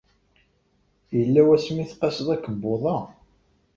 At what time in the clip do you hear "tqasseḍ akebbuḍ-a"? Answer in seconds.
1.89-2.97